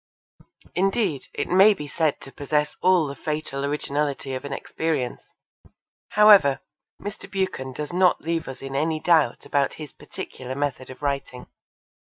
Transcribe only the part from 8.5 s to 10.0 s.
in any doubt about his